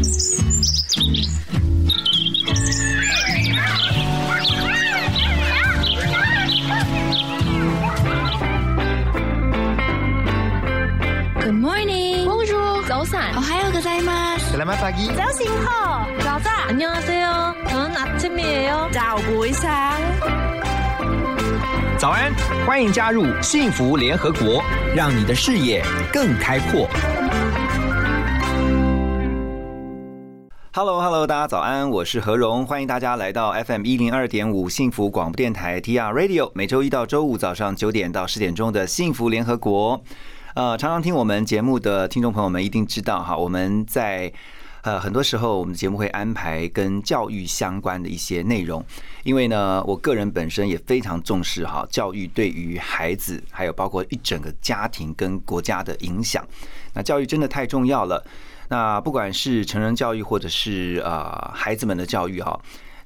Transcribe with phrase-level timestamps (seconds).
[11.52, 12.24] morning.
[12.24, 12.82] Bonjour.
[12.88, 13.36] 早安.
[13.36, 14.56] 오하요 고자이마스.
[14.56, 15.12] Selamat pagi.
[15.14, 16.68] 早醒好.早安.
[16.68, 17.54] 안녕하세요.
[17.68, 18.88] 저는 아침이에요.
[18.92, 20.00] 早不一상
[21.98, 22.32] 早安，
[22.66, 24.62] 欢迎加入幸福联合国，
[24.94, 26.88] 让你的视野更开阔。
[30.73, 40.01] Hello，Hello，大家早安，我是何荣，欢迎大家来到 FM 一零二点五幸福广播电台 TR Radio，每周一到周五早上九点到十点钟的幸福联合国。
[40.53, 44.31] 呃，常常听我们节目的听众朋友们一定知道哈，我们在。
[44.83, 48.83] 呃，很多时候我们节目会安排跟教育相关的一些内容，
[49.21, 56.43] 因为呢，我个人本身也非常重视哈教育对于孩子，还有包括一整个家庭跟国家的影响。
[56.95, 58.25] 那教育真的太重要了。
[58.71, 62.57] 那不管是成人教育，或者是呃孩子们的教育哈，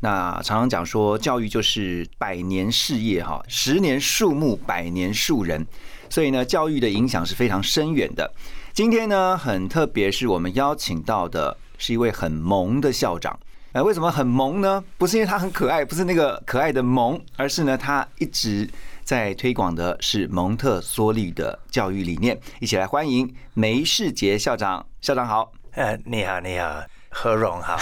[0.01, 5.65] 那常常讲说教育就是百年事业哈，十年树木，百年树人。
[6.07, 8.31] 所以呢，教育的影响是非常深远的。
[8.73, 11.57] 今天呢，很特别，是我们邀请到的。
[11.77, 13.37] 是一位很萌的校长，
[13.73, 14.81] 呃，为什么很萌呢？
[14.97, 18.65] 不是因为他很可爱，不是那个可爱的萌，而是呢，他一直
[19.05, 22.37] 在推广的是蒙特梭利的教育理念。
[22.59, 25.53] 一起来欢迎梅世杰校长，校长好。
[25.73, 27.77] 呃，你好，你好，何荣好。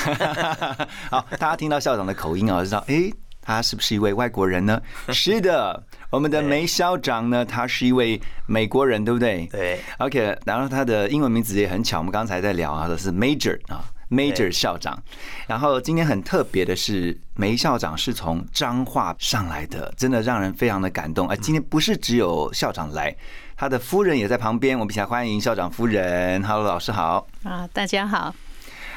[1.09, 3.09] 好，大家听到校长的口音啊，知道，哎，
[3.41, 4.81] 他是不是一位外国人呢？
[5.13, 9.47] 是的，我们的梅校长呢，他是一位美国人，对不对？
[9.47, 9.79] 对。
[9.99, 15.01] OK，然后他的英文名字也很巧，我们刚才在聊啊，的是 Major 啊，Major 校长。
[15.47, 21.27] 然后今天很特别的是，梅校长是从彰化上来的，真的让人非常的感动。
[21.27, 23.15] 哎，今天不是只有校长来，
[23.57, 26.43] 他的夫人也在旁边，我们一起来欢迎校长夫人。
[26.43, 27.27] Hello，老师好。
[27.43, 28.33] 啊，大家好。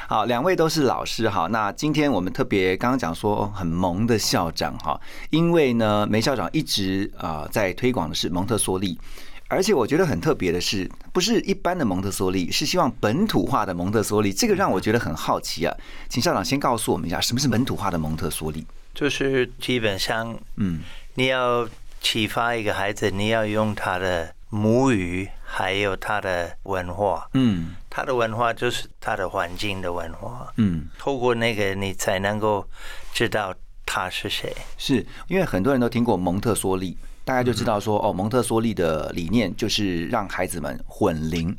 [0.09, 1.47] 好，两位都是老师哈。
[1.51, 4.97] 那今天我们特别刚刚讲说很萌的校长哈，
[5.31, 8.97] 因为呢梅校长一直啊在推广的是蒙特梭利，
[9.47, 14.31] 而且我觉得很特别的是，不是一般的蒙特梭利，是希望本土化的蒙特梭利。
[14.33, 15.75] 这个让我觉得很好奇啊，
[16.09, 18.65] 请校长先告诉我们一下，什么是本土化的蒙特梭利？
[18.93, 20.81] 就是基本上，嗯，
[21.15, 21.67] 你要
[22.01, 27.75] 启发一个孩子，你要用他的母语，还有他的文化，嗯。
[27.89, 32.63] 他的文化就是他的环境的文化，嗯，透过那个你才能够
[33.11, 33.51] 知道
[33.87, 34.55] 他是谁。
[34.77, 36.95] 是因为很多人都听过蒙特梭利，
[37.27, 41.53] 大家就知道说哦，蒙特梭利的理念就是让孩子们混龄，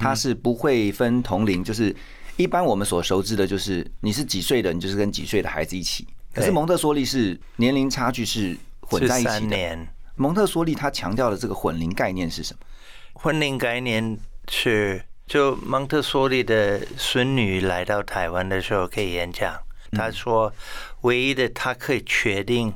[0.00, 1.94] 他是不会分同龄，就是
[2.36, 6.04] 一般我们所熟知的就是你是几岁的，你就是跟几岁的孩子一起。
[6.34, 9.78] 可是蒙特梭利是年龄差距是混在一起的。
[10.16, 12.60] 蒙特梭利他强调的这个混龄概念是什么？
[13.12, 14.18] 混龄概念
[14.48, 15.04] 是。
[15.24, 19.54] 就蒙特梭利的孙女来到台湾的时候，可以演讲。
[19.92, 20.52] 他说，
[21.02, 22.74] 唯一的他可以确定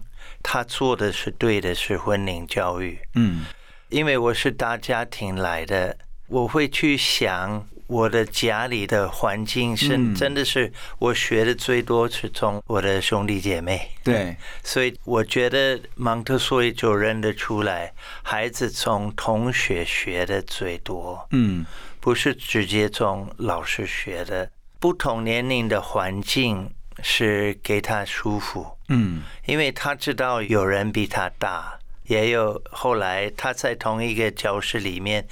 [0.49, 2.97] 他做的是对的，是婚龄教育。
[3.15, 3.45] 嗯，
[3.89, 5.99] 因为我是大家庭来的，
[6.29, 13.91] 我会去想我的家里的环境是真的是我学的最多是从我的兄弟姐妹。
[14.05, 17.93] 对， 所以我觉得蒙特梭利就认得出来，
[18.23, 21.27] 孩子从同学学的最多。
[21.33, 21.67] 嗯。
[21.99, 24.49] 不是直接从老师学的，
[24.79, 26.71] 不同年龄的环境
[27.03, 35.27] 是给他舒服，嗯，因为他知道有人比他大，也有后来他在同一个教室里面，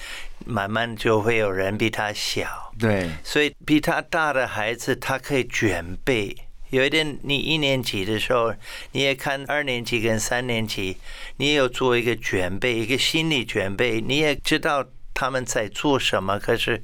[0.44, 6.36] 慢慢就会有人比他小，对，所以比他大的孩子他可以卷背。
[6.70, 8.52] 有一点，你一年级的时候，
[8.92, 10.96] 你也看二年级跟三年级，
[11.36, 14.84] 你也有做一个卷背，一个心理卷背，你也知道。
[15.16, 16.40] 他们在做什么？
[16.40, 16.82] 可是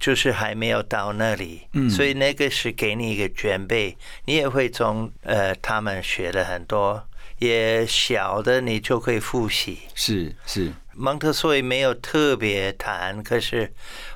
[0.00, 3.94] 就是还没有到那里，嗯所以那个是给你一个准备，
[4.24, 7.06] 你也会从呃他们学了很多，
[7.38, 9.80] 也小的你就可以复习。
[9.94, 13.70] 是是，蒙特梭利没有特别谈，可是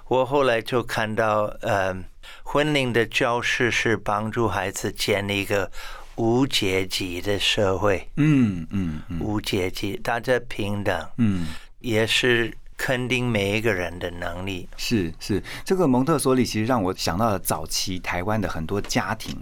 [0.08, 1.94] 我后来就看到，呃，
[2.42, 5.70] 婚龄的教室是帮助孩子建立一个
[6.14, 8.08] 无阶级的社会。
[8.16, 11.06] 嗯嗯，无阶级，大家平等。
[11.18, 11.48] 嗯，
[11.80, 12.50] 也是。
[12.76, 19.36] 肯定每一个人的能力是是，这个蒙特梭利其实让我想到了早期台湾的很多家庭，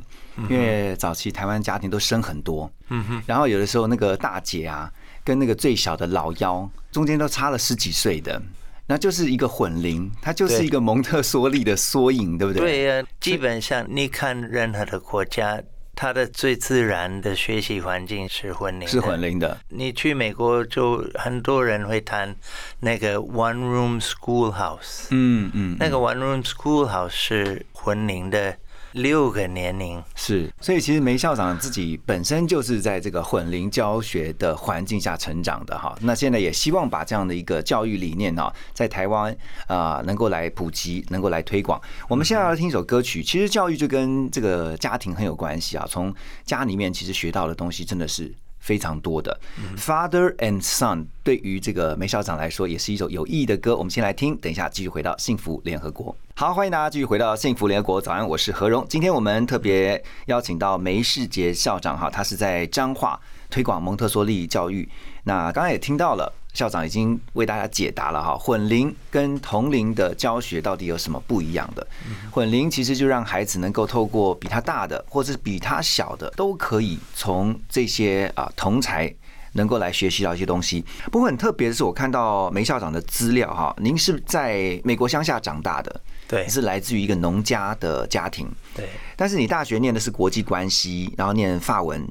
[0.50, 4.92] 因为早期台湾家庭都生很多，嗯哼，然后有的时候那个大姐啊，
[5.24, 8.40] 跟那个最小的老幺中间都差了十几岁的，
[8.86, 12.60] 那就是一个混龄，它就是一个蒙特梭利的缩影，对不对？
[12.60, 15.62] 对呀，基本上你看任何的国家。
[15.94, 19.58] 他的最自然的学习环境是混龄，是混龄的。
[19.68, 22.34] 你去美国就很多人会谈
[22.80, 28.56] 那个 one room schoolhouse，嗯嗯，那个 one room schoolhouse 是混龄的
[28.92, 30.02] 六个年龄。
[30.14, 35.96] 是，所以其实梅校长自己本身就是在这个混龄教学的环境下成长的哈。
[36.00, 39.36] 那现在也希望把这样的一个教育理念呢，在台湾
[39.66, 41.80] 啊能够来普及，能够来推广。
[42.08, 45.86] 我们现在要听一首歌曲，其实教育就跟这个家庭很有关系啊。
[45.88, 48.32] 从家里面其实学到的东西真的是。
[48.62, 49.38] 非常多的
[49.76, 53.76] ，Father and Son，对于这个梅校长来说，也是一首有意义的歌。
[53.76, 56.16] 我们先来听，等一下继续回到幸福联合国。
[56.36, 58.00] 好，欢迎大家继续回到幸福联合国。
[58.00, 58.86] 早安，我是何荣。
[58.88, 63.20] 今天我们特别邀请到梅世杰校长哈，他是在彰化
[63.52, 64.88] 推广蒙特梭利教育。
[65.22, 66.32] 那刚刚也听到了。
[66.52, 71.86] 校长已经为大家解答了哈，混龄跟同龄的教学到底有什么不一样的？
[72.30, 79.10] 混龄其实就让孩子能够透过比他大的或者是比他小的，都可以从这些啊同才
[79.52, 80.84] 能够来学习到一些东西。
[81.10, 88.90] 不过很特别的是，我看到梅校长的资料哈，您是在美国乡下长大的，对，是来自于一个农家的家庭，对。
[89.16, 92.06] 但是你大学念的是国际关系，然后念法文，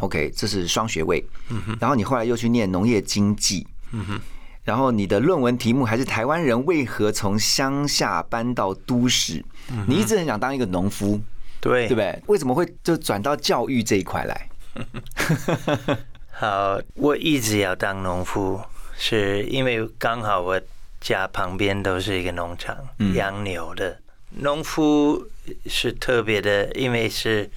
[0.00, 3.66] ，OK，这是双学位，嗯哼，然后你后来又去念农业经济。
[3.92, 4.20] 嗯哼，
[4.64, 9.44] 然后你的论文题目还是台湾人为何从乡下搬到都市？
[9.86, 11.20] 你一直很想当一个农夫，
[11.60, 12.22] 对对不对？
[12.26, 14.48] 为什么会就转到教育这一块来？
[16.30, 18.60] 好，我一直要当农夫，
[18.96, 20.60] 是因为刚好我
[21.00, 22.76] 家旁边都是一个农场，
[23.14, 24.00] 养牛的。
[24.38, 25.26] 农夫
[25.66, 27.50] 是特别的，因为是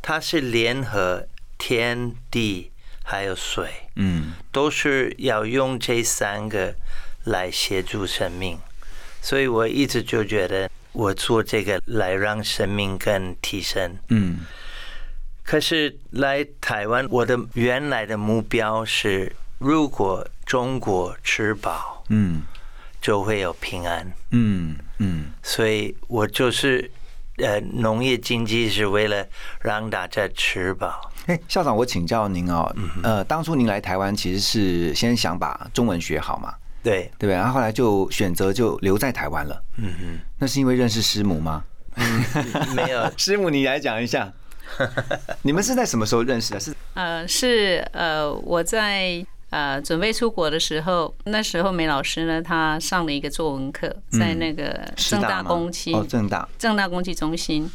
[0.00, 1.26] 他是联合
[1.58, 2.70] 天地。
[3.06, 6.74] 还有水，嗯，都是要用这三个
[7.24, 8.58] 来协助生命，
[9.20, 14.46] 所以我一直就觉得我做这个来让生命更提升，嗯。
[15.42, 22.40] 可是来台湾，我的原来的目标是，如果中国吃饱，嗯，
[23.02, 25.26] 就会有平安，嗯嗯。
[25.42, 26.90] 所以我就是，
[27.38, 29.26] 呃，农业经济是为了
[29.60, 31.10] 让大家吃饱。
[31.26, 32.70] 哎，校长，我请教您哦，
[33.02, 36.54] 呃，当初您来台湾其实是先想把中文学好嘛？
[36.82, 37.34] 对，对不对？
[37.34, 39.64] 然后后来就选择就留在台湾了。
[39.78, 41.64] 嗯哼，那是因为认识师母吗？
[42.76, 44.30] 没有， 师母你来讲一下，
[45.42, 46.60] 你们是在什么时候认识的？
[46.60, 56.48] 是呃，是呃，我在呃准备出国的时候，那时候梅老师呢，他上了一个作文课，在那个正大公期哦，正大。
[56.58, 57.70] 正大公期中心，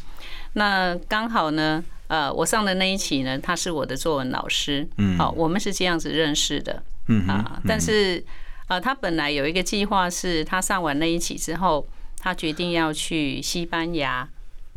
[0.54, 1.81] 那刚好呢。
[2.10, 8.25] 呃，我上的那一期呢，他是我的作文老师，嗯，好，我们是这样子认识的，嗯啊，但是
[8.66, 11.88] 啊，他本来有一个计划，是他上完那一期之后，
[12.18, 14.28] 他决定要去西班牙，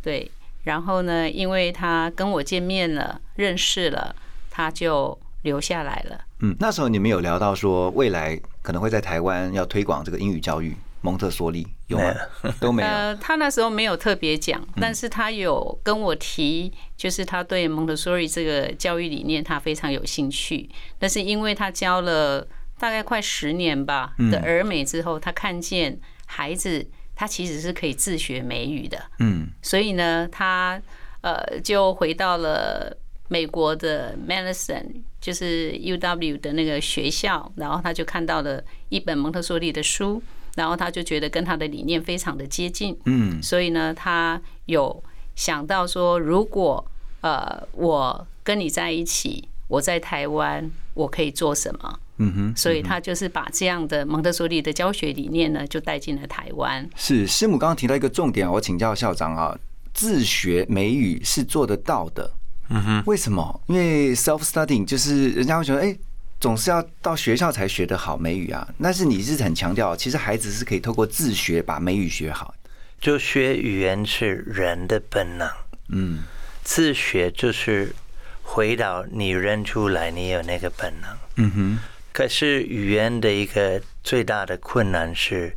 [0.03, 0.31] 对，
[0.65, 4.15] 然后呢，因为他跟我见面了，认识了，
[4.51, 6.21] 他就留下来了。
[6.43, 10.77] 嗯，那时候你们有聊到说，未来可能会在台湾要推广这个英语教育。
[11.05, 12.15] 蒙特梭利有吗？
[12.61, 12.89] 都没有。
[12.89, 20.71] 呃，他那时候没有特别讲，但是他有跟我提，就是他对蒙特梭利这个教育理念他非常有兴趣。
[21.01, 22.47] 但是因为他教了
[22.79, 26.87] 大概快十年吧的儿美之后，他看见孩子
[27.17, 28.97] 他其实是可以自学美语的。
[29.19, 30.81] 嗯，所以呢，他
[31.23, 32.97] 呃就回到了
[33.33, 34.85] 美国的 Madison，
[35.21, 40.23] 就是 UW 的那个学校，然后他就看到了一本蒙特梭利的书。
[40.55, 45.03] 然后他就觉得跟他的理念非常的接近，嗯，所以呢，他有
[45.35, 46.85] 想到说，如果
[47.23, 51.99] 呃我跟你在一起，我在台湾我可以做什么？
[52.19, 56.87] 嗯哼，所以他就是把这样的蒙特梭利的教学理念呢，就带进了台湾。
[56.97, 59.59] 是师母刚刚提到一个重点，我请教校长啊，
[59.95, 62.31] 自学美语是做得到的，
[62.73, 63.61] 嗯哼，为什么？
[63.67, 65.97] 因为 self studying 就是人家会觉得，哎。
[66.41, 68.67] 总是要到学校才学得好美语啊！
[68.83, 72.53] 但是你是很强调，其实孩子是可以透过自学把美语学好。
[73.01, 75.49] 就学语言是人的本能，
[75.91, 76.25] 嗯，
[76.65, 77.95] 自学就是
[78.43, 81.79] 回到你认出来你有那个本能，嗯哼。
[82.13, 85.57] 可是语言的一个最大的困难是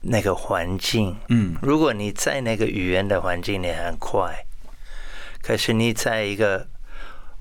[0.00, 4.34] 那个环境，嗯，如果你在那个语言的环境里很快，
[5.48, 6.66] 可是你在一个。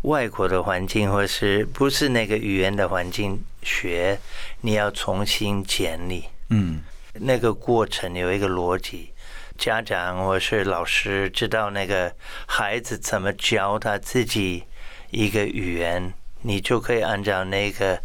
[0.04, 4.18] 外国的环境，或是不是那个语言的环境学，
[4.62, 6.24] 你要重新建立。
[6.50, 6.82] 嗯，
[7.14, 9.12] 那个过程有一个逻辑，
[9.58, 12.14] 家长或是老师知道那个
[12.46, 14.64] 孩子怎么教他自己
[15.10, 18.00] 一个语言，你就可以按照那个，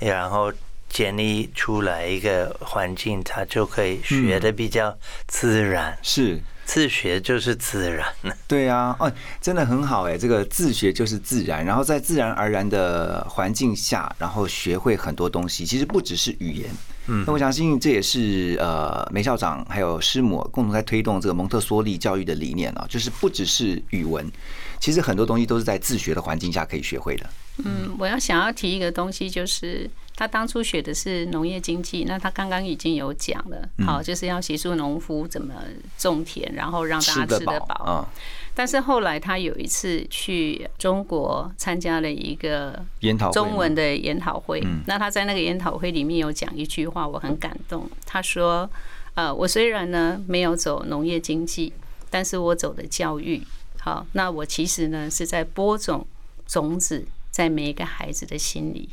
[0.00, 0.52] 然后
[0.88, 5.96] 建立出来一个环境，他就可以学的比较自然。
[6.02, 6.38] 是。
[6.68, 8.06] 自学就是自然，
[8.46, 9.10] 对啊，哦，
[9.40, 15.64] 真的很好哎，这个自学就是自然，然后在自然而然的环境下，然后学会很多东西。
[15.64, 16.68] 其实不只是语言，
[17.06, 24.30] 嗯，那我相信这也是呃梅校长还有师母共同在推动这个蒙特梭利教育的理念啊，就是不只是语文，
[24.78, 27.26] 其实很多东西都是在自学的环境下可以学会的。
[27.64, 35.54] 嗯，我要想要提一个东西，就是他当初学的是农业经济，那他刚刚已经有讲了，好，就是要协助农夫怎么
[35.96, 38.08] 种田，然后让大家吃得饱。
[38.52, 47.88] 但是后来他有一次去中国参加了一个研讨中文的研讨会，那他在那个研讨会里面有讲一句话，我很感动。
[48.04, 48.68] 他说
[49.14, 51.72] ：“呃，我虽然呢没有走农业经济，
[52.10, 53.46] 但是我走的教育，
[53.78, 56.04] 好，那我其实呢是在播种
[56.44, 58.88] 种子。”在每一个孩子的心里，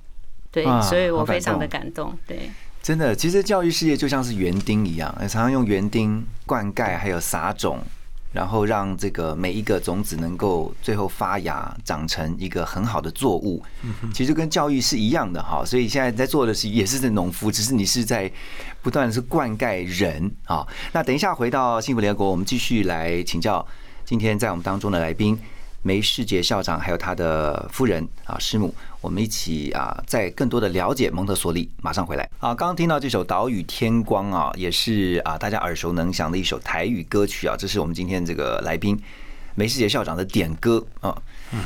[0.55, 2.17] 对，所以我非常的感动。
[2.25, 2.49] 对，
[2.81, 7.79] 真的，其实教育事业就像是园丁一样，常常用园丁灌溉，还有撒种，
[8.31, 13.61] 然后让这个每一个种子能够最后发芽，长成一个很好的作物。
[14.15, 15.61] 其实跟教育是一样的哈。
[15.65, 18.31] 所以现在在做的是也是在农夫，只是你是在
[18.81, 20.65] 不断的是灌溉人啊。
[20.93, 23.65] 那等一下回到幸福联合国，我们继续来请教
[24.05, 25.37] 今天在我们当中的来宾。
[25.85, 31.69] 梅世杰校长还有他的夫人啊师母，我们一起啊，在更多的了解蒙特梭利。
[31.79, 32.55] 马上回来啊！
[32.55, 37.55] 刚刚听到这首《岛屿天光》啊，也是啊大家耳熟能详的一首台语歌曲啊。
[37.55, 38.99] 这是我们今天这个来宾
[39.53, 41.15] 梅世杰校长的点歌啊。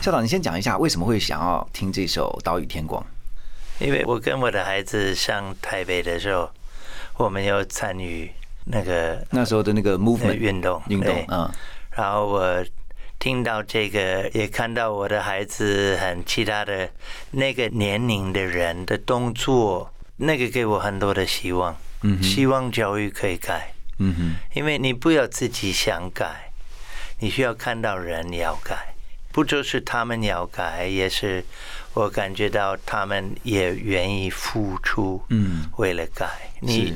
[0.02, 3.02] 校长，你先讲一下为什么会想要听这首《岛屿天光》？
[3.86, 6.50] 因为我跟我的孩子上台北的时候，
[7.16, 8.30] 我们有参与
[8.66, 11.50] 那个那时候的那个 movement 运动运动嗯，
[11.92, 12.66] 然后我。
[13.20, 16.90] 听到这个，也看到我的孩子很其他的
[17.32, 21.76] 那个年龄的人的动作，那个给我很多的希望。
[22.02, 23.74] 嗯，希望教育可以改。
[23.98, 26.50] 嗯哼，因为你不要自己想改，
[27.20, 28.96] 你需要看到人要改，
[29.34, 31.44] 不就是他们要改，也是
[31.94, 35.22] 我感觉到他们也愿意付出。
[35.28, 36.26] 嗯，为了改
[36.62, 36.94] 你。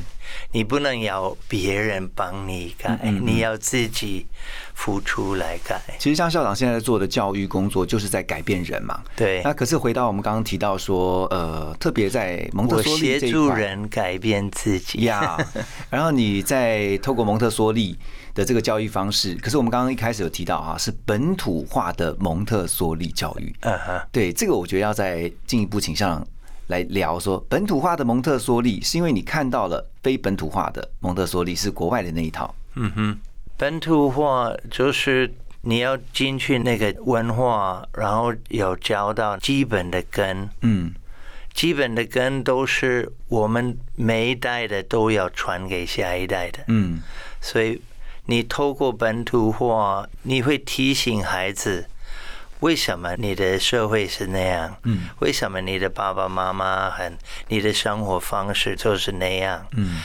[0.51, 4.25] 你不能要别人帮你改，你要自己
[4.73, 5.81] 付出来改。
[5.99, 9.01] 其实像校长现在做的教育工作，就是在改变人嘛。
[9.15, 9.41] 对。
[9.43, 15.37] 那可是回到我们刚刚提到说，呃，特别在蒙特梭利协助人改变自己呀。
[15.89, 17.97] 然后你在透过蒙特梭利
[18.33, 23.53] 的这个教育方式，可是我们刚刚一开始有提到哈，是本土化的蒙特梭利教育。
[23.61, 24.01] 嗯哼。
[24.11, 26.25] 对，这个我觉得要再进一步倾向。
[26.67, 32.53] 来聊说本土化的蒙特梭利，是因为你看到了非本土化的蒙特梭利是国外的那一套。
[32.75, 33.17] 嗯哼，
[33.58, 40.50] 本土化就是你要进去那个文化，然后有教到基本的根。
[40.62, 40.93] 嗯，
[41.53, 46.60] 基本的根都是我们每一代的都要传给下一代的。
[46.67, 47.01] 嗯，
[47.41, 47.82] 所以
[48.25, 51.88] 你透过本土化，你会提醒孩子。
[52.63, 54.74] 为什么你的社会是那样？
[54.84, 57.17] 嗯，为什么你的爸爸妈妈很
[57.50, 59.67] 你的生活方式就是那样？
[59.75, 60.01] 嗯，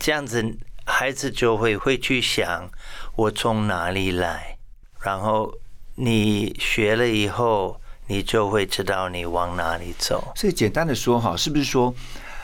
[0.00, 0.44] 这样子
[0.84, 2.68] 孩子就会会去想
[3.14, 4.56] 我从哪里来，
[5.00, 5.54] 然后
[5.94, 10.32] 你学了以后，你就会知道你往哪里走。
[10.34, 11.94] 所以简单的说哈，是不是说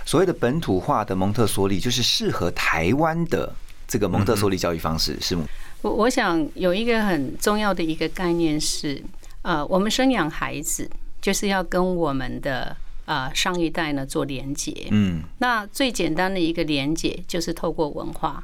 [0.05, 3.53] 所谓的本土化的蒙特梭利就是适合台湾的
[3.89, 5.19] 这个蒙特梭利教育方式？
[5.21, 5.45] 是吗？
[5.83, 9.03] 我我想有一个很重要的一个概念是。
[9.47, 14.89] 呃，我们生养孩子就是要跟我们的呃上一代呢做连接。
[14.91, 18.43] 嗯，那最简单的一个连接就是透过文化，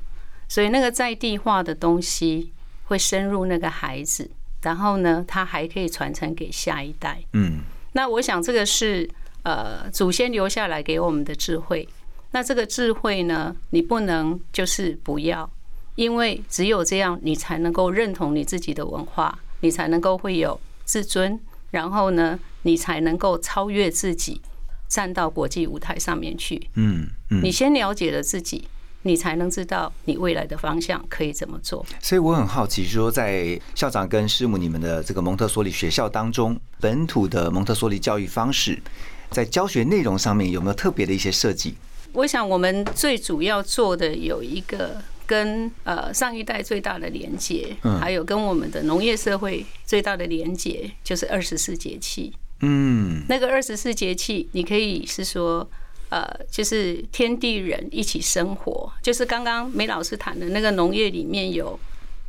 [0.49, 2.53] 所以那个在地化的东西
[2.85, 4.31] 会深入那个孩子，
[4.63, 7.21] 然后呢，他还可以传承给下一代。
[7.33, 7.63] 嗯，
[7.95, 9.11] 那我想这个是
[9.43, 11.89] 呃祖先留下来给我们的智慧。
[12.31, 15.51] 那这个智慧呢，你不能就是不要，
[15.97, 20.61] 因为只有这样，你才能够认同你自己的文化，你才能够会有。
[20.85, 24.41] 自尊，然后呢，你才能够超越自己，
[24.89, 26.69] 站到国际舞台上面去。
[26.75, 28.69] 嗯嗯，你先了解了自己，
[29.03, 31.85] 你才能知道你未来的方向可以怎么做。
[32.01, 38.81] 所以我很好奇，说在校长跟师母你们的这个蒙特梭利学校当中，本土的蒙特梭利教育方式，
[39.31, 41.75] 在教学内容上面有没有特别的一些设计？
[42.13, 45.03] 我想，我们最主要做的有一个。
[45.27, 52.33] 跟呃上一代最大的连接，还有跟我们的农业社会最大的连接，就是二十四节气。
[52.61, 55.69] 嗯，那个二十四节气，你可以是说，
[56.11, 61.79] 呃，就是天地人一起生活，就是刚刚梅老师谈的那个农业里面有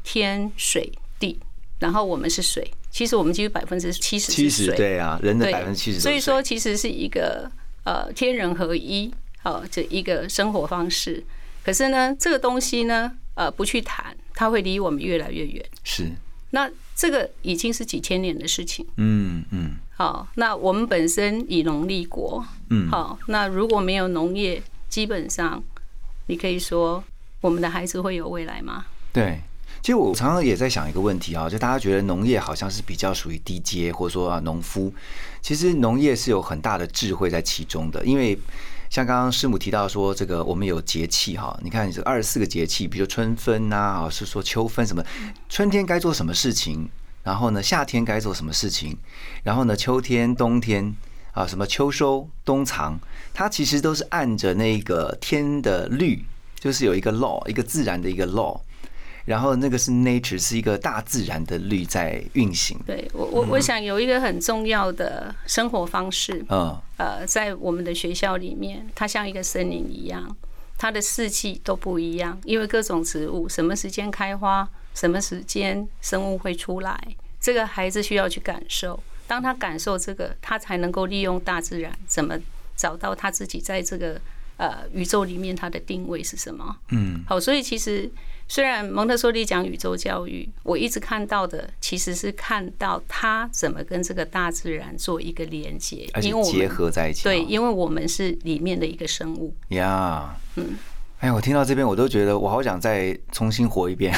[0.03, 1.37] 天水地，
[1.79, 7.51] 然后我们是水，其实我们几乎百分之七十七十对啊，人的百分之七十，所以说其实是一个
[7.83, 11.23] 呃天人合一哦这一个生活方式。
[11.63, 15.63] 可是呢，这个东西呢，呃，不去谈，它会离我们越来越远。
[15.83, 16.11] 是。
[16.51, 18.85] 那这个已经是几千年的事情。
[18.97, 19.71] 嗯嗯。
[19.95, 22.45] 好，那我们本身以农立国。
[22.69, 22.89] 嗯。
[22.89, 25.63] 好，那如果没有农业，基本上
[26.27, 27.03] 你可以说
[27.41, 28.85] 我们的孩子会有未来吗？
[29.11, 29.39] 对。
[29.81, 34.93] 其实我常常也在想一个问题啊，就大家觉得农业好像是比较属于低阶，或者说啊农夫，
[35.41, 38.05] 其实农业是有很大的智慧在其中的。
[38.05, 38.37] 因为
[38.93, 45.03] 像刚刚师母提到说，这个我们有节气哈，你看你这二十四个节气，比如春分呐，啊是说秋分什么，
[45.49, 46.87] 春天该做什么事情，
[47.23, 48.95] 然后呢夏天该做什么事情，
[49.41, 50.95] 然后呢秋天冬天
[51.31, 52.99] 啊什么秋收冬藏，
[53.33, 56.23] 它其实都是按着那个天的律，
[56.59, 58.59] 就是有一个 law，一个自然的一个 law。
[59.25, 62.77] 然后那个是 nature，是一个大自然的律在运行。
[62.85, 70.35] 对我，我我想有一个很重要的生活方式，嗯，呃，在我们的学校里面，它像一个森林一样，
[70.77, 79.01] 它的四季都不一样，因为各种植物什么时间开花，什么时间生物会出来，这个孩子需要去感受。
[79.25, 82.37] 当他感受这个，他才能够利用大自然，怎么
[82.75, 84.19] 找到他自己在这个
[84.57, 86.75] 呃宇宙里面他的定位是什么？
[86.89, 88.11] 嗯，好，所以其实。
[88.47, 97.23] 虽然蒙特梭利讲宇宙教育，我一直看到的其实是看到他怎么跟这个大自然做一个连接，而且结合在一起。
[97.23, 99.55] 对，因为我们是里面的一个生物。
[99.69, 100.77] 呀，嗯，
[101.19, 104.13] 哎，我听到这边，我都觉得我好想再重新活一遍。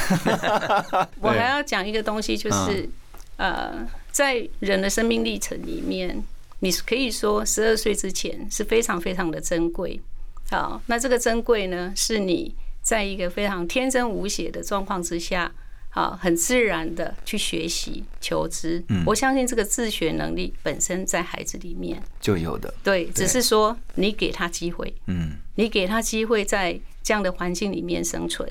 [1.22, 2.89] 我还要讲一个东西，就是
[3.38, 6.22] 呃，在人的生命历程里面，
[6.60, 10.01] 你可以说十二岁之前是非常非常的珍贵。
[10.50, 12.53] 好，那这个珍贵呢，是你。
[12.85, 15.51] 在一个非常天真无邪的状况之下，
[15.89, 18.83] 啊，很自然的去学习求知。
[19.07, 22.71] 我相信这个自学能力本身在孩子里面就有的。
[22.83, 28.47] 对，只是说你给他机会，嗯，你给他机会在这样的环境里面生存，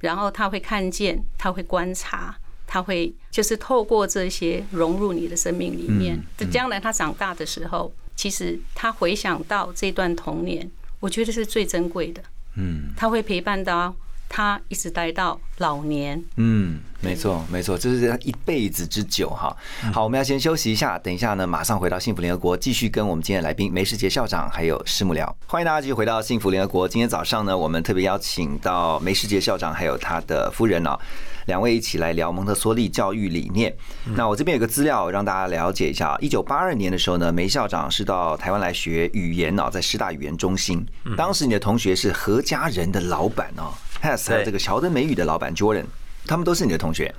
[0.00, 2.34] 然后他会看见，他会观察，
[2.66, 6.18] 他会就是透过这些融入你的生命里面。
[6.50, 12.22] 将来他长大的时候，其实他回想到这段童年，我觉得是最珍贵的。
[12.56, 13.94] 嗯，他会陪伴到
[14.36, 16.20] 他一直待到老年。
[16.38, 19.56] 嗯，没错，没错，这是他一辈子之久哈。
[19.92, 25.24] 好，我们要先休息一下，等一下呢，马上回到幸福联合国，继续跟我们今天的来宾梅世杰校长还有师母聊。
[25.46, 26.88] 欢迎大家继续回到幸福联合国。
[26.88, 30.98] 今天早上呢，我们特别邀请到梅世杰校长还有他的夫人啊。
[31.46, 33.72] 两位一起来聊蒙特梭利教育理念。
[34.16, 36.16] 那我这边有个资料让大家了解一下。
[36.20, 40.84] 一九八二年的时候呢，梅校长是到台湾来学语言哦，在师大语言中心。
[41.16, 43.70] 当时你的同学是何家人的老板哦
[44.04, 45.86] ，Has 还有这个乔登美语的老板 Jordan，
[46.26, 47.12] 他们都是你的同学。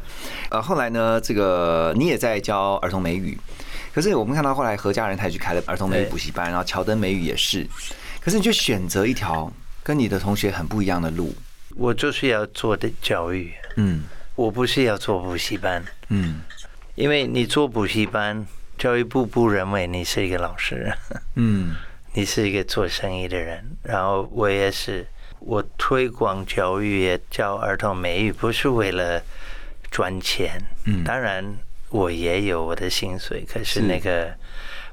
[0.51, 3.37] 呃，后来呢，这个你也在教儿童美语。
[3.93, 7.67] 可是我们看到后来何家人他也去开了儿童美语补习班，然后乔登美语也是。
[8.21, 9.51] 可是你就选择一条
[9.83, 11.33] 跟你的同学很不一样的路。
[11.75, 14.03] 我就是要做的教育，嗯。
[14.35, 16.41] 我不是要做补习班，嗯，
[16.95, 18.45] 因为你做补习班，
[18.77, 20.93] 教育部不认为你是一个老师，
[21.35, 21.73] 嗯，
[22.11, 23.63] 你是一个做生意的人。
[23.81, 25.07] 然后我也是，
[25.45, 29.21] 我推广教育也教儿童美语，不是为了
[29.91, 31.45] 赚钱，嗯，当然
[31.89, 34.33] 我也有我的薪水，可是那个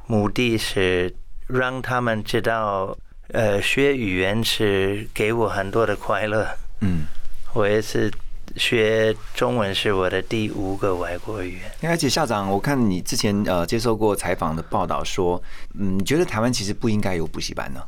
[0.06, 1.12] 目的是
[1.48, 2.96] 让他们知道，
[3.28, 6.46] 呃，学语言是给我很多的快乐，
[6.80, 7.06] 嗯，
[7.54, 8.10] 我也是。
[8.56, 11.90] 学中文是我的第五个外国语言。
[11.90, 15.42] 而且校长，我看你之前呃接受过采访的报道说，
[15.78, 17.82] 嗯，你觉得台湾其实不应该有补习班呢？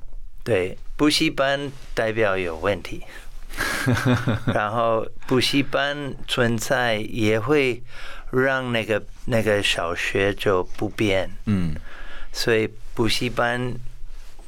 [0.44, 3.02] 对，补习班代表有问题，
[4.54, 7.82] 然后补习班存在也会
[8.30, 11.74] 让那个那个小学就不变，嗯，
[12.32, 13.74] 所以补习班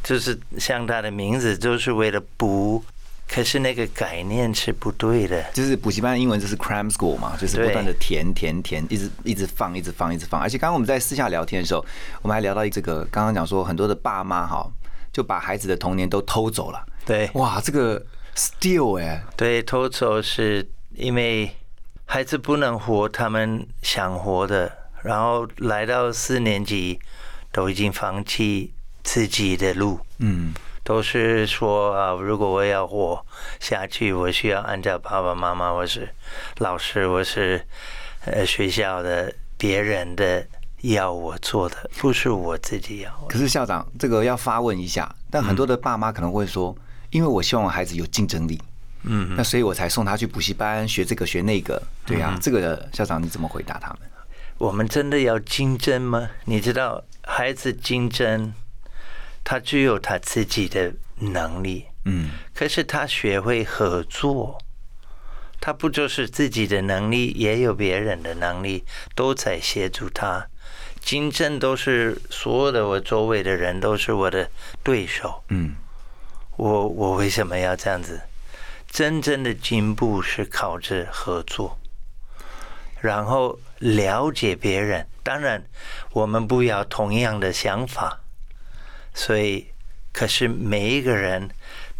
[0.05, 2.85] 就是像它的名字，就是为了补。
[3.29, 10.41] 可是那个概念是不对的，就是补习班的英文就是 cram school 嘛，就是不断的填填填，一直一直放，一直放，一直放。
[10.41, 11.85] 而且刚刚我们在私下聊天的时候，
[12.23, 14.65] 我们还聊到这个，刚刚讲说很多的爸妈哈，
[15.17, 16.87] 就把孩子的童年都偷走了。
[17.07, 21.51] 对，哇，这个 steal 哎，对，偷走是因为
[22.05, 24.71] 孩子不能活他们想活的，
[25.03, 27.01] 然后来到四年级
[27.51, 30.53] 都已经放弃自己的路，嗯。
[30.85, 33.27] 都是说啊，如果我要活
[33.59, 36.09] 下去，我需要按照爸爸妈妈，我是
[36.59, 37.67] 老师，我是
[38.25, 40.47] 呃学校的别人的
[40.83, 43.11] 要我做的，不是我自己要。
[43.29, 46.77] 可是校长，这个要发问一下，但很多的爸妈可能会说，
[47.11, 48.61] 因为我希望孩子有竞争力，
[49.03, 54.09] 嗯，那所以我才送他去补习班学这个学那个，对呀，这个校长你怎么回答他们？
[54.59, 56.31] 我们真的要竞争吗？
[56.45, 58.53] 你知道，孩子竞争。
[59.49, 64.59] 他具有他自己的能力，嗯，可是他学会合作，
[65.61, 68.85] 他不就是自己的能力，也有别人的能力，
[69.15, 70.49] 都在协助他。
[71.07, 74.51] 竞争都是所有的我周围的人都是我的
[74.83, 75.77] 对手，嗯，
[76.57, 78.21] 我我为什么要这样子？
[78.91, 81.79] 真正的进步是靠着合作，
[83.01, 85.07] 然后了解别人。
[85.23, 85.65] 当然，
[86.11, 88.19] 我们不要同样的想法，
[89.15, 89.69] 所以，
[90.13, 91.49] 可是每一个人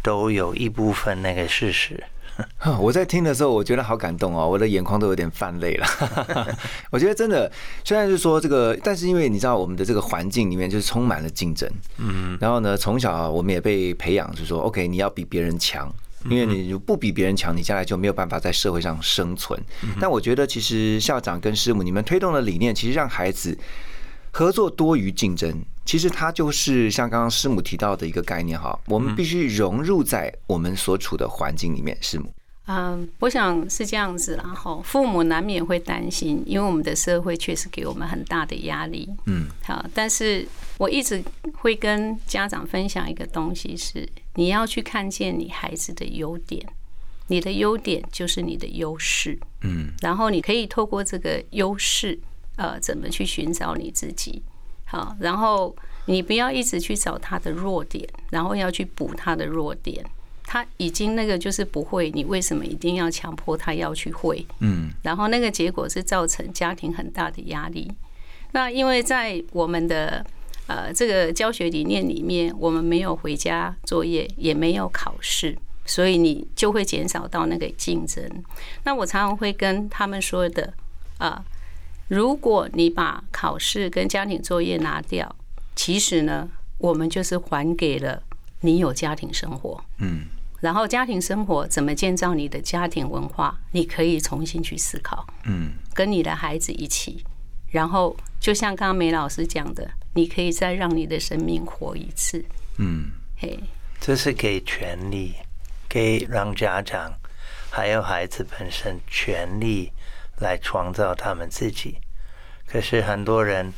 [0.03, 2.03] 都有一部分那个事实。
[2.79, 5.87] 我在听的时候，我觉得好感动哦，我的眼眶都有点泛泪了。
[6.91, 7.51] 我觉得真的，
[7.83, 15.93] 虽然是说这个，但是因为你知道，我们的这个环境里面就是充满了竞争，嗯，然后呢，从小我们也被培养，就是说，OK，你要比别人强，
[16.29, 19.59] 因为你不比别人强，你将来就没有办法在社会上生存。
[19.99, 23.57] 但我觉得，其实校长跟师母你们推动的理念，其实让孩子
[24.37, 25.51] 合作多于竞争。
[25.83, 31.97] 其实它就是像刚刚师母提到的一个概念哈，我们必须融入在我们所处的环境里面。
[32.01, 32.31] 师母，
[32.67, 39.09] 嗯，我想是这样子然后父母难免会担心，因为我们的社会确实给我们很大的压力。
[39.25, 40.47] 嗯，好，但是
[40.77, 41.23] 我一直
[41.55, 46.63] 会跟家长分享一个东西，是你要去看见你孩子的优点，
[47.25, 49.39] 你的优点就是你的优势。
[49.61, 52.19] 嗯，然后你可以透过这个优势，
[52.57, 54.43] 呃，怎么去寻找你自己。
[54.85, 60.05] 好，然后你不要一直去找他的弱点，然后要去补他的弱点。
[60.43, 64.47] 他已经那个就是不会，你为什么一定要强迫他要去会？
[64.59, 67.91] 嗯，然后那个结果是造成家庭很大的压力。
[68.53, 70.25] 那因为在我们的
[70.67, 78.23] 呃这个教学理念里面，我们没有回家作业，也没有考试，所以你就会减少到那个竞争。
[78.85, 80.73] 那我常常会跟他们说的
[81.17, 81.43] 啊。
[82.07, 85.35] 如果你把考试跟家庭作业拿掉，
[85.75, 88.23] 其实呢，我们就是还给了
[88.61, 89.83] 你有家庭生活。
[89.99, 90.25] 嗯，
[90.61, 95.27] 然后家庭生活怎么建造你的家庭文化，你可以重新去思考。
[95.45, 97.23] 嗯，跟你的孩子一起，
[97.71, 102.43] 然后就像刚刚梅老师讲的，你可以再让你的生命活一次。
[102.77, 103.59] 嗯，嘿，
[103.99, 105.33] 这是给权利，
[105.89, 107.11] 给让家长
[107.69, 109.91] 还有孩子本身权利。
[110.39, 111.97] 来创造他们自己，
[112.65, 113.73] 可是很多人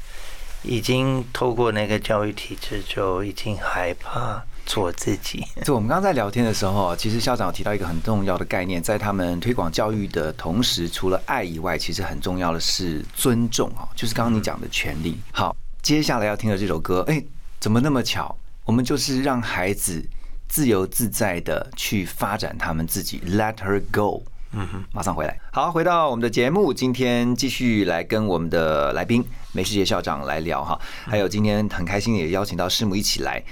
[0.63, 5.45] 已经透过那个教育体制，就已经害怕做自己。
[5.63, 15.17] 就我们刚刚在聊天的时候，其实校长提到一个很重要的概念，在他们推广教育的同时，除了爱以外，其实很重要的是尊重啊，就是刚刚你讲的权利。
[15.32, 17.24] 好，接下来要听的这首歌，哎，
[17.60, 18.36] 怎么那么巧？
[18.65, 20.06] 我们就是让孩子
[20.48, 24.24] 自由自在的去发展他们自己，Let her go。
[24.52, 25.40] 嗯哼，马上回来。
[25.52, 30.80] 好，回到我们的节目，今天继续来跟我们的来宾美世杰校长来聊哈。
[31.06, 33.44] 还有今天很开心也邀请到师母一起来。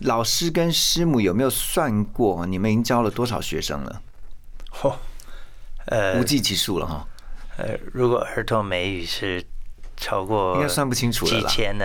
[0.00, 4.02] 老师跟师母有没有算过，你们已经教了多少学生了？
[4.70, 4.94] 嚯，
[5.86, 7.08] 呃，无计其数了哈。
[7.56, 9.42] 呃，如果儿童美语是
[9.96, 11.84] 超过，应该算不清楚了几千呢。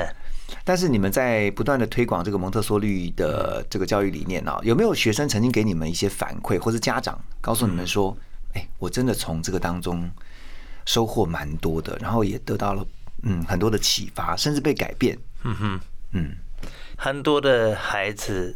[0.63, 8.15] 但是你们在不断的推广这个蒙特梭利的这个教育理念啊，有没有学生曾经给你们一些反馈，或是家长告诉你们说？
[8.53, 10.09] 哎，我真的从这个当中
[10.85, 12.85] 收获蛮多的，然后也得到了
[13.23, 15.17] 嗯很多的启发，甚至被改变。
[15.43, 15.79] 嗯哼，
[16.11, 16.35] 嗯，
[16.97, 18.55] 很多的孩子，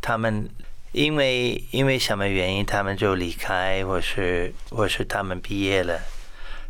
[0.00, 0.48] 他们
[0.92, 6.00] 因为因为什么原因，他们就离开，或是或是他们毕业了，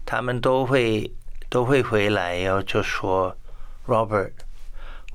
[0.07, 1.11] 他们都会
[1.49, 3.37] 都会回来，然后就说
[3.87, 4.33] ：“Robert，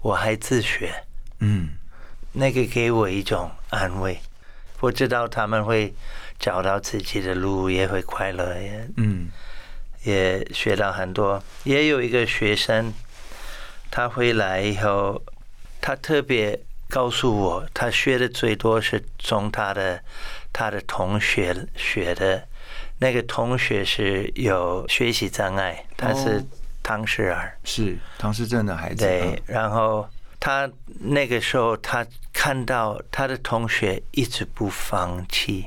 [0.01, 0.91] 我还自学。”
[1.39, 1.69] 嗯，
[2.33, 4.19] 那个给我一种安慰，
[4.81, 5.93] 我知道他们会。
[6.43, 9.29] 找到自己的路也会快乐，也嗯，
[10.03, 11.41] 也学到很多。
[11.63, 12.91] 也有一个学生，
[13.89, 15.23] 他回来以后，
[15.79, 20.03] 他特别告诉我，他学的最多是从他的
[20.51, 22.43] 他的同学学的。
[22.99, 26.43] 那个同学是有学习障碍，他是
[26.82, 29.06] 唐氏儿，是唐氏症的孩子。
[29.06, 30.06] 对，然后
[30.41, 35.65] 他那个时候，他看到他的同学一直不放弃。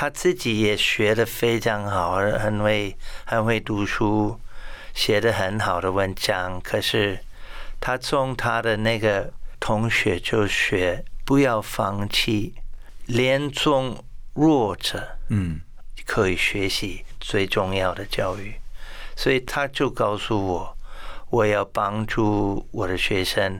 [0.00, 4.38] 他自己也学的非常好，很会很会读书，
[4.94, 6.60] 写的很好的文章。
[6.60, 7.18] 可是
[7.80, 12.54] 他从他的那个同学就学，不要放弃，
[13.06, 15.62] 连从弱者，嗯，
[16.06, 18.54] 可以学习最重要的教育。
[19.16, 20.78] 所以他就告诉我，
[21.30, 23.58] 我要帮助我的学生。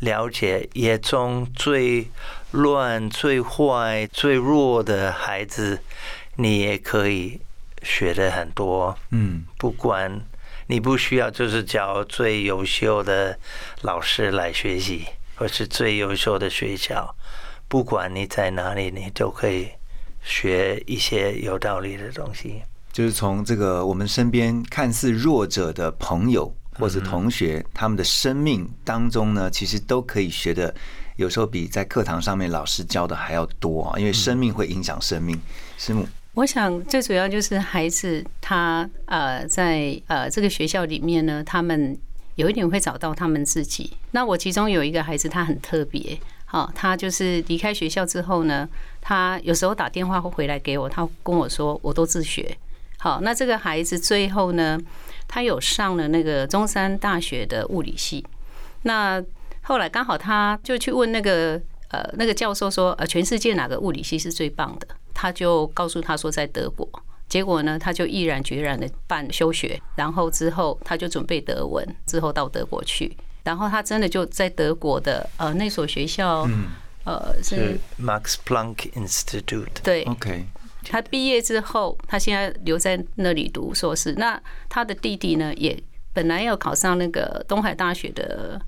[0.00, 2.10] 了解，也从最
[2.52, 5.80] 乱、最坏、最弱的孩子，
[6.36, 7.40] 你也可以
[7.82, 8.96] 学的很多。
[9.10, 10.20] 嗯，不管
[10.66, 13.38] 你不需要，就是找最优秀的
[13.82, 17.14] 老师来学习，或是最优秀的学校，
[17.68, 19.68] 不管你在哪里，你都可以
[20.22, 22.62] 学一些有道理的东西。
[22.92, 26.54] 就是从这个我们身边看似弱者的朋友。
[26.78, 30.74] 或者同学，他们的生命当中呢，其实都可以学的
[31.16, 35.40] 有时候比在课堂上面老师教的还要多啊，因为生命会影响生命。
[35.78, 41.98] 师母，我想最主要就是孩子他呃在呃这个学校里面呢，他们
[42.34, 43.92] 有一点会找到他们自己。
[44.10, 48.68] 那我其中有一个孩子，他很特别，好，他就是离开学校之后呢，
[49.00, 52.56] 他有时候打电话会回来给我，他跟我说我都自学。
[52.98, 54.78] 好，那这个孩子最后呢，
[55.28, 58.24] 他有上了那个中山大学的物理系。
[58.82, 59.22] 那
[59.66, 64.86] 后来刚好他就去问那个呃那个教授说，呃全世界哪个物理系是最棒的？
[65.12, 66.88] 他就告诉他说在德国。
[67.28, 73.16] 结果呢，他就毅然决然的办休学，然后之后他就准备德文，之后到德国去。
[73.42, 76.48] 然后他真的就在德国的呃那所学校，
[77.04, 79.82] 呃是 Max Planck Institute。
[79.82, 80.46] 对，OK。
[80.84, 84.12] 他毕业之后，他现在留在那里读硕士。
[84.12, 85.76] 那他的弟弟呢，也
[86.12, 88.60] 本来要考上那个东海大学的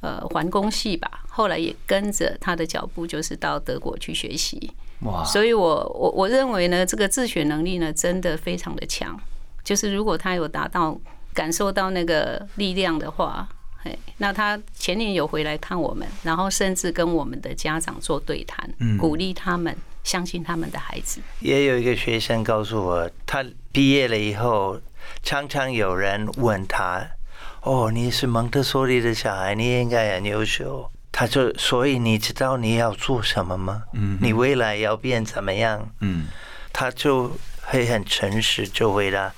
[0.00, 4.70] 呃环工系吧，后来也跟着他的脚步，就是到德国去学习。
[5.00, 5.24] 哇！
[5.24, 9.18] 所以我我我认为呢，这个自学能力呢，真的非常的强。
[9.62, 10.98] 就是如果他有达到
[11.32, 13.48] 感受到那个力量的话，
[13.82, 19.76] 嘿，那他前年有回来看我们，然后甚至跟我们的家长做对谈，鼓励他们。
[20.02, 21.20] 相信他们的孩子。
[21.40, 24.80] 也有一个学生告诉我，他毕业了以后，
[25.22, 27.06] 常常有人问他
[27.62, 33.82] ：“哦，你是蒙特梭利的小孩，你应该很优秀。”他就：“所以你知道你要做什么吗？
[33.92, 36.28] 嗯，你未来要变怎么样？”嗯，
[36.72, 37.30] 他就
[37.62, 39.32] 会很诚实，就回答：“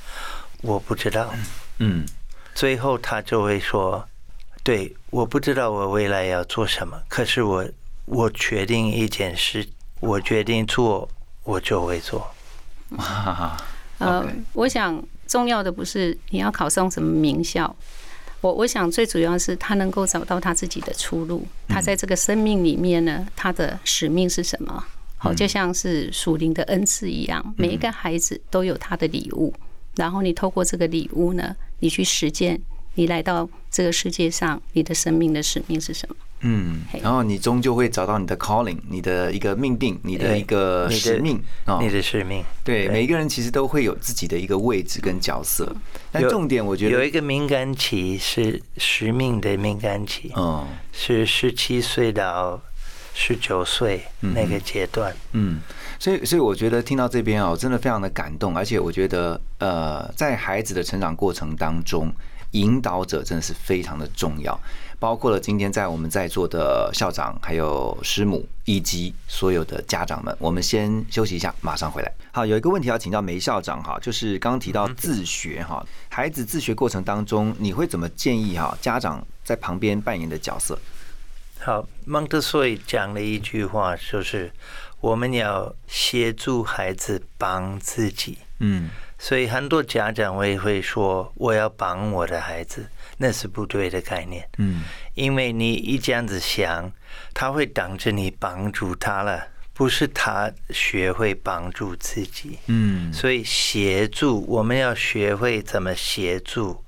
[0.62, 1.32] 我不知道。”
[1.78, 2.06] 嗯，
[2.54, 4.06] 最后他就会说
[4.62, 7.66] ：“对，我不知道我未来要做什么，可是我
[8.04, 9.66] 我决定一件事。”
[10.02, 11.08] 我决定做，
[11.44, 12.28] 我就会做。
[13.98, 17.72] 呃，我想重要的不是你要考上什么名校，
[18.42, 21.46] 我我想最主要是他能够找到他自己的出路。
[21.68, 24.84] 他在这个生命里面呢，他的使命是什么？
[25.16, 29.54] 好，就像是属灵的恩赐一样，每一个孩子都有他的礼物，
[29.94, 32.60] 然后你透过这个礼物呢，你去实践，
[32.96, 36.16] 你来到这个世界上，你的生命的使命是什么？
[36.42, 42.44] 嗯，然后你终究会找到你的 calling，你的一个命定，你的一个使命啊，你的使命。
[42.64, 45.74] 对，每一个人其实都会有自己的一个位置跟角色。
[46.10, 52.60] 但重点，我觉得有一个敏感期是使命的敏感期，嗯，是十七岁到
[53.14, 55.14] 十九岁那个阶段。
[55.32, 55.60] 嗯，
[55.98, 62.12] 所以，所以我觉得听到这边哦，真的非常的感动，而且我觉得，呃，在孩子的成长过程当中，
[62.50, 64.58] 引导者真的是非常的重要。
[65.02, 72.12] 包括了今天在我们在座的校长、还有师母以及所有的家长们，我们先休息一下，马上回来。
[72.30, 80.78] 好，有一个问题要请教梅校长哈，就是刚刚提到自学哈，孩子自学过程当中，你会怎么建议哈家长在旁边扮演的角色？
[81.58, 84.52] 好，蒙特梭利讲了一句话，就是
[85.00, 88.38] 我们要协助孩子帮自己。
[88.60, 88.88] 嗯，
[89.22, 92.84] 所以很多家长会会说，我要帮我的孩子。
[93.18, 94.82] 那是不对的概念，嗯，
[95.14, 96.90] 因为你一这样子想，
[97.32, 106.82] 他会等着你帮助他了，不是他学会帮助自己，嗯，所以协助我们要学会怎么协助，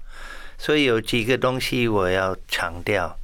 [0.59, 3.17] 所以有几个东西我要强调，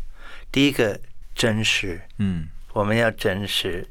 [0.52, 1.00] 第一个
[1.34, 3.88] 真实，嗯，我们要真实，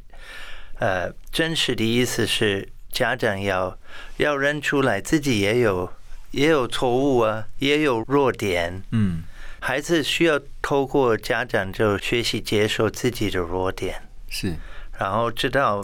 [0.78, 3.78] 呃，真实的意思是家长要
[4.18, 5.92] 要认出来自己也有。
[6.32, 8.84] 也有错误啊，也有弱点。
[8.92, 9.24] 嗯，
[9.62, 14.00] 孩子需要透过家长就学习接受自己的弱点，
[14.30, 14.56] 是，
[15.00, 15.84] 然后知道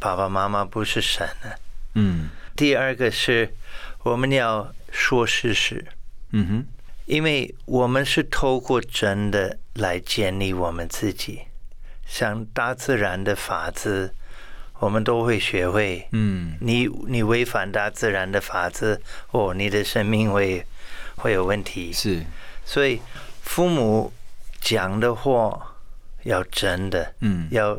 [0.00, 1.54] 爸爸妈妈不是神啊。
[1.94, 3.54] 嗯，第二个是
[4.02, 5.86] 我们要说事实。
[6.32, 6.66] 嗯哼，
[7.06, 11.42] 因为我们是透过真的来建立我们自己，
[12.04, 14.10] 像大自然的法则。
[14.80, 18.98] 我们都会学会，嗯，你你违反大自然的法则，
[19.30, 20.64] 哦，你的生命会
[21.16, 21.92] 会有问题。
[21.92, 22.22] 是，
[22.66, 23.00] 所以
[23.42, 24.12] 父母
[24.60, 25.76] 讲的话
[26.24, 27.78] 要真的，嗯，要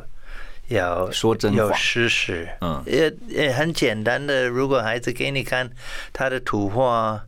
[0.69, 4.47] 要说真话，有事实，嗯，也也很简单的。
[4.47, 5.69] 如果孩子给你看
[6.11, 7.21] 他的图画，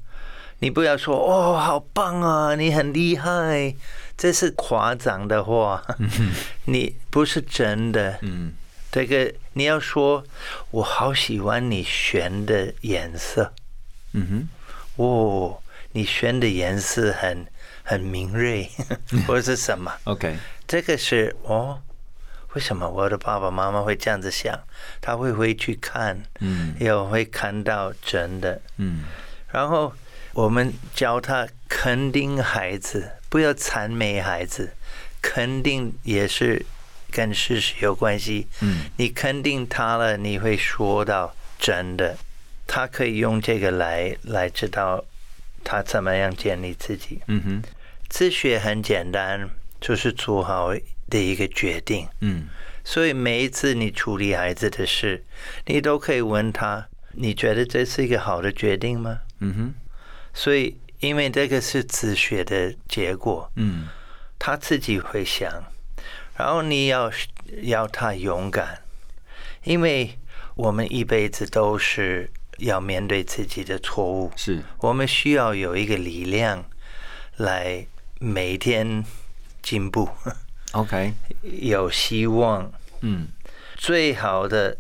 [0.60, 3.76] 你不要说哦，好棒啊，你很厉害，
[4.18, 5.84] 这是夸张的话，
[6.66, 8.54] 你不是真的，嗯。
[8.98, 10.24] 这个你要说，
[10.72, 13.54] 我好喜欢你选的颜色，
[14.14, 14.50] 嗯
[14.96, 17.46] 哼，哦，你选的颜色很
[17.84, 18.68] 很敏锐，
[19.28, 19.94] 或者是什么？
[20.06, 20.36] OK，
[20.68, 21.80] 这个是哦，
[22.56, 24.60] 为什么我的爸爸妈妈会这样子想？
[25.00, 29.04] 他会回去看，嗯，也会看到真的，嗯，
[29.52, 29.94] 然后
[30.34, 34.74] 我们教他肯定孩子，不要谄媚孩子，
[35.22, 36.66] 肯定也是。
[37.18, 38.46] 跟事实有关系。
[38.62, 42.16] 嗯你肯定他了，你会说到真的，
[42.68, 45.04] 他可以用这个来来知道
[45.64, 47.20] 他怎么样建立自己。
[47.28, 47.64] 嗯哼
[48.08, 49.50] 自学很简单，
[49.82, 50.72] 就是做好
[51.10, 52.08] 的一个决定。
[52.22, 52.48] 嗯
[52.86, 55.24] 所以每一次你处理孩子的事，
[55.66, 59.20] 你都可以问他：你觉得这是一个好的决定吗？
[59.40, 59.74] 嗯哼
[60.34, 63.88] 所以，因为这个是自学的结果，嗯
[64.40, 65.52] 他自己会想，
[66.38, 67.12] 然后你要
[67.64, 68.82] 要他勇敢，
[69.64, 70.18] 因为
[70.56, 76.64] 我们一辈子都是要面对自己的错误，是我们需要有一个力量
[77.38, 77.86] 来
[78.20, 79.04] 每天
[79.62, 80.10] 进步
[80.74, 82.72] ，OK 有希望。
[83.02, 83.28] 嗯
[83.76, 84.78] 最好的，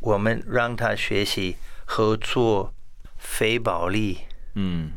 [0.00, 2.74] 我们让他学习合作、
[3.18, 4.18] 非暴力
[4.54, 4.92] 嗯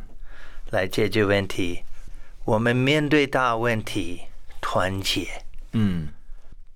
[0.72, 1.84] 来解决问题。
[2.44, 4.24] 我们面对大问题，
[4.60, 5.44] 团结。
[5.74, 6.08] 嗯。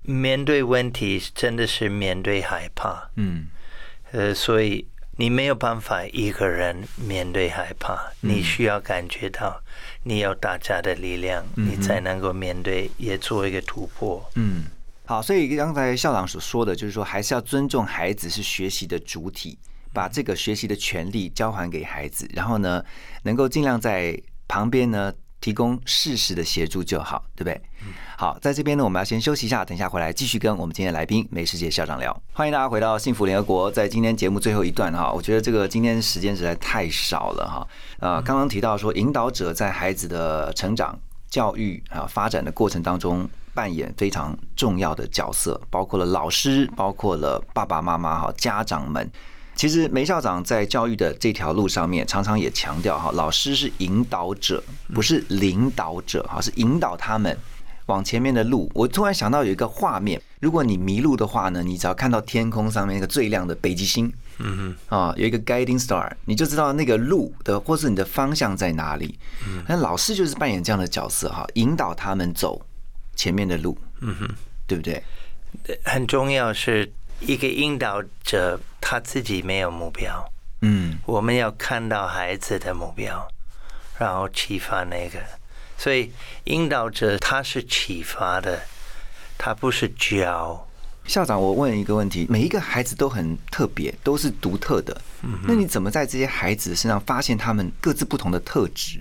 [0.03, 3.47] 面对问题真的是面对害怕，嗯。
[4.11, 9.61] 呃，所以你没有办法一个人面对害怕，你需要感觉到
[10.03, 14.29] 你有大家的力量，你才能够面对，也做一个突破。
[14.35, 14.63] 嗯。
[15.05, 19.57] 好，所以刚才校长所说的，就是说还是要尊重孩子是学习的主体，
[19.93, 22.83] 把这个学习的权利交还给孩子，然后呢，
[23.23, 27.61] 能够尽量在旁边呢提供适时的协助就好，对不对？
[28.17, 32.21] 好，在这边呢，我们要先休息一下，等一下回来继续跟我们今天的来宾美食节校长聊。
[32.33, 37.67] 欢迎大家回到幸福联合国，在今天节目最后一段哈，我觉得这个今天时间实在太少了哈。
[37.99, 40.97] 呃，刚刚提到说，引导者在孩子的成长、
[41.29, 43.29] 教育啊发展的过程当中。
[43.53, 49.09] 扮演非常重要的角色，包括了老师，包括了爸爸妈妈哈，家长们。
[49.57, 57.35] 其实梅校长在教育的这条路上面，常常也强调哈，老师是引导者，不是领导者哈，是引导他们
[57.87, 58.71] 往前面的路。
[58.75, 69.17] 我突然想到有一个画面，如果你迷路的话呢，你只要看到天空上面那个最亮的北极星，嗯哼啊，有一个 guiding star，你就知道那个路的或是你的方向在哪里。
[69.67, 72.63] 那老师就是扮演这样的角色哈，引导他们走
[73.15, 74.29] 前面的路，嗯哼，
[74.67, 75.03] 对不对？
[75.83, 80.23] 很重要是一个引导者，他自己没有目标，
[80.61, 83.27] 嗯我们要看到孩子的目标，
[83.97, 85.19] 然后启发那个。
[85.77, 86.11] 所以
[86.45, 88.59] 引导者他是启发的，
[89.37, 90.67] 他不是教。
[91.05, 94.99] 校长，我问一个问题：每一个孩子都很特别，都是独特的。
[95.43, 98.99] 那你怎么在这些孩子身上发现他们各自不同的特质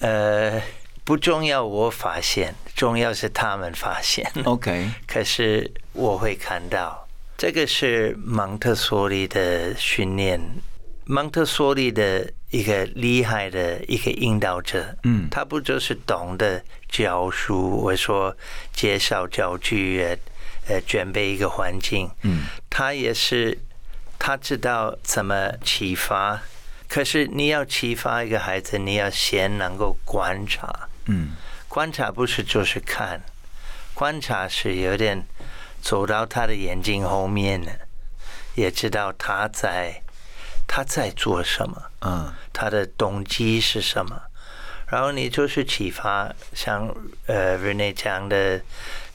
[0.00, 0.60] 呃，
[1.04, 4.28] 不重要，我发现，重要是他们发现。
[4.44, 7.03] ？OK， 可是我会看到，
[7.36, 10.40] 这个是蒙特梭利的训练。
[11.06, 18.34] 蒙特梭利的一个厉害的一个引导者，嗯他不就是懂得教书，我说
[18.72, 20.16] 介绍教具，呃，
[20.68, 23.58] 呃，准备一个环境，嗯他也是
[24.18, 26.40] 他知道怎么启发。
[26.88, 30.88] 可是你要启发一个孩子，你要先能够观察。
[31.06, 31.32] 嗯
[31.68, 33.20] 观察不是就是看，
[33.92, 35.26] 观察是有点
[35.84, 37.70] 走到他的眼睛后面呢，
[38.54, 40.00] 也知道他在
[40.66, 42.32] 他在做什么，嗯。
[42.54, 44.22] 他的动机是什么，
[44.86, 46.88] 然后你就是启发，像
[47.26, 48.60] 呃 Rene 讲的，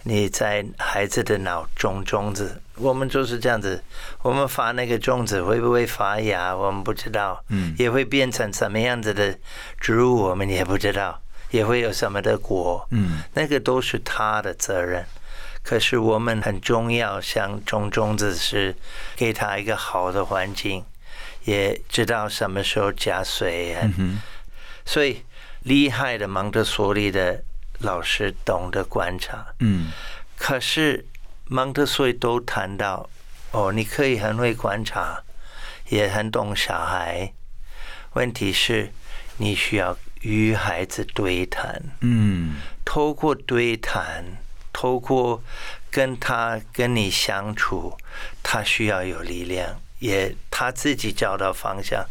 [0.03, 3.81] 你在孩子的脑中种子，我们就是这样子，
[4.21, 7.73] 我们发那个种子会不会发芽，我们不知道，嗯。
[7.79, 9.35] 也会变成什么样子的
[9.79, 13.23] 植物，我们也不知道，也会有什么的果，嗯。
[13.33, 15.03] 那个都是他的责任。
[15.63, 18.75] 可是我们很重要，像种种子是
[19.15, 20.83] 给他一个好的环境，
[21.43, 23.91] 也知道什么时候加水啊。
[23.97, 24.19] 嗯
[24.85, 25.23] 所以
[25.61, 27.43] 厉害的蒙特梭利的
[27.79, 29.45] 老师懂得观察。
[29.59, 29.91] 嗯
[30.35, 31.05] 可是
[31.45, 33.07] 蒙特梭利都谈到，
[33.51, 35.21] 哦，你可以很会观察，
[35.89, 37.31] 也很懂小孩。
[38.13, 38.91] 问题是，
[39.37, 41.79] 你需要与孩子对谈。
[42.01, 44.25] 嗯透过对谈，
[44.79, 45.43] 透过
[45.91, 47.93] 跟他跟你相处，
[48.41, 52.01] 他需要有力量，也他自己找到方向。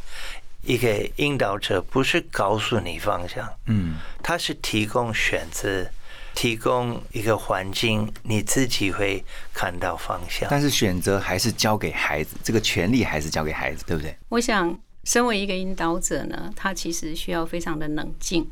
[0.61, 5.87] 一个引导者不是告诉你方向，嗯他是提供选择，
[6.35, 10.47] 提供一个环境，你自己会看到方向。
[10.51, 14.15] 但是选择还是交给孩子，这个权利还是交给孩子，对不对？
[14.29, 18.47] 我想，身为一个引导者呢，他其实需要非常的冷静，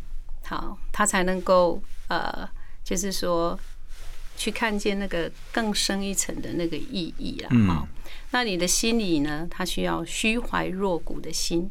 [0.46, 2.48] 好，他才能够呃，
[2.82, 3.58] 就是说
[4.36, 7.48] 去看见那个更深一层的那个意义啦。
[7.52, 7.88] 嗯好，
[8.30, 11.70] 那你的心里呢，他需要虚怀若谷的心，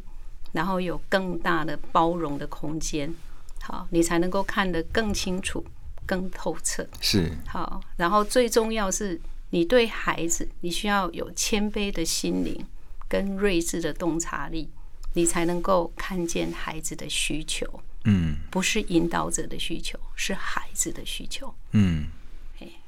[0.51, 3.13] 然后有更大的包容的空间，
[3.61, 5.63] 好，你才能够看得更清楚、
[6.05, 6.87] 更透彻。
[6.99, 9.19] 是好，然后最重要是
[9.51, 12.65] 你对孩子，你需要有谦卑的心灵
[13.07, 14.69] 跟睿智的洞察力，
[15.13, 17.65] 你才能够看见孩子的需求，
[18.05, 21.53] 嗯不是引导者的需求，是孩子的需求。
[21.71, 22.24] 嗯嘿。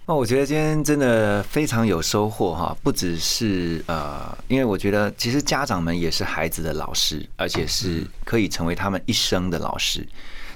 [0.10, 10.08] 那我觉得今天真的非常有收获哈，不只是呃，因为我觉得其实家长们也是孩子的老师，而且是可以成为他们一生的老师。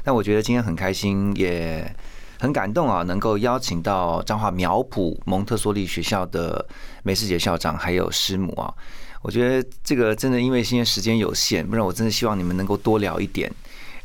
[0.06, 1.94] 那我觉得今天很开心，也
[2.40, 6.66] 很感动啊，能够邀请到彰化苗圃蒙特梭利学校的
[7.04, 8.74] 梅世杰校长还有师母啊。
[9.22, 13.52] 我觉得这个真的因为现在时间有限，不然我真的希望你们能够多聊一点，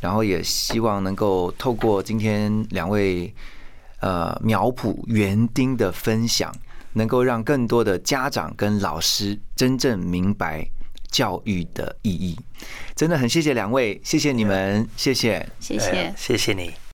[0.01, 3.33] 然后也希望能够透过今天两位
[4.01, 6.55] 呃苗圃园丁的分享，
[6.93, 10.67] 能够让更多的家长跟老师真正明白
[11.11, 12.39] 教育的意义。
[12.95, 15.49] 真的很谢谢两位，谢谢你们，谢谢。
[15.59, 16.15] 谢谢哎。
[16.17, 16.77] 谢谢你。